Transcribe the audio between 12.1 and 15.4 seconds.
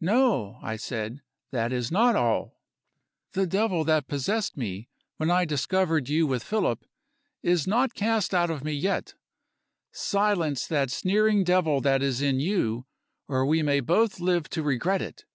in You, or we may both live to regret it."